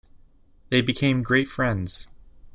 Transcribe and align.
They 0.69 0.81
became 0.81 1.21
great 1.21 1.47
friends. 1.47 2.07